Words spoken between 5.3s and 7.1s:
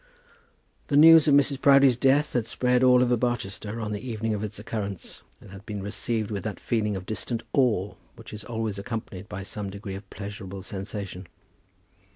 and had been received with that feeling of